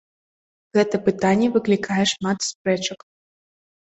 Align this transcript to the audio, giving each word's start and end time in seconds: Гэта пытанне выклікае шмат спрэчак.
Гэта 0.77 0.95
пытанне 1.09 1.47
выклікае 1.57 2.03
шмат 2.13 2.39
спрэчак. 2.49 2.99